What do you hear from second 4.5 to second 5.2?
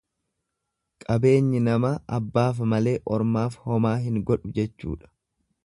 jechuudha.